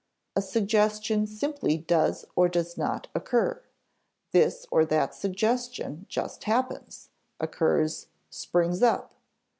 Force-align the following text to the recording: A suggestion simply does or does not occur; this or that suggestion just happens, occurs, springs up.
A 0.35 0.41
suggestion 0.41 1.27
simply 1.27 1.77
does 1.77 2.25
or 2.35 2.49
does 2.49 2.75
not 2.75 3.07
occur; 3.13 3.61
this 4.31 4.65
or 4.71 4.83
that 4.85 5.13
suggestion 5.13 6.07
just 6.09 6.45
happens, 6.45 7.09
occurs, 7.39 8.07
springs 8.31 8.81
up. 8.81 9.13